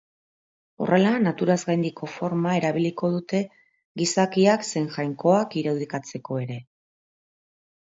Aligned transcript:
Horrela 0.83 1.11
naturazgaindiko 1.25 2.09
forma 2.13 2.55
erabiliko 2.61 3.11
dute 3.17 3.43
gizakiak 4.03 4.67
zein 4.73 4.89
jainkoak 4.97 5.57
irudikatzeko 5.65 6.43
ere. 6.49 6.61